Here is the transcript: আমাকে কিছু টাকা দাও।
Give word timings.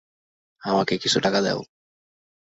আমাকে 0.61 0.93
কিছু 0.97 1.17
টাকা 1.19 1.39
দাও। 1.41 1.59